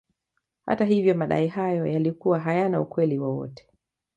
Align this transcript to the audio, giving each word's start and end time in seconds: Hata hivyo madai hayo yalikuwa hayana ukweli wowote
Hata 0.65 0.85
hivyo 0.85 1.15
madai 1.15 1.47
hayo 1.47 1.85
yalikuwa 1.87 2.39
hayana 2.39 2.81
ukweli 2.81 3.17
wowote 3.19 3.67